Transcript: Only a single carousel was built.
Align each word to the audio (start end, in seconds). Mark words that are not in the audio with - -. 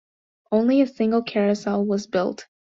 Only 0.51 0.81
a 0.81 0.87
single 0.87 1.21
carousel 1.21 1.85
was 1.85 2.07
built. 2.07 2.47